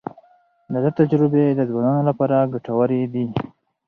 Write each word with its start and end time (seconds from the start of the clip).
د 0.71 0.73
ده 0.83 0.91
تجربې 0.99 1.45
د 1.57 1.61
ځوانانو 1.69 2.07
لپاره 2.09 2.49
ګټورې 2.53 3.01
دي. 3.13 3.27